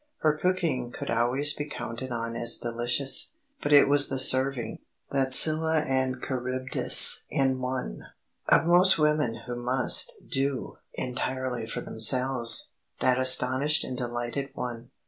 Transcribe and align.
Her 0.21 0.33
cooking 0.35 0.89
could 0.91 1.11
always 1.11 1.53
be 1.53 1.65
counted 1.65 2.11
on 2.11 2.35
as 2.35 2.57
delicious; 2.57 3.33
but 3.61 3.71
it 3.71 3.87
was 3.87 4.09
the 4.09 4.17
serving, 4.17 4.79
that 5.11 5.31
Scylla 5.31 5.81
and 5.81 6.17
Charybdis 6.27 7.25
in 7.29 7.59
one, 7.59 8.05
of 8.49 8.65
most 8.65 8.97
women 8.97 9.41
who 9.45 9.55
must 9.55 10.13
"do" 10.27 10.77
entirely 10.95 11.67
for 11.67 11.81
themselves, 11.81 12.71
that 12.99 13.19
astonished 13.19 13.83
and 13.83 13.95
delighted 13.95 14.49
one. 14.55 14.89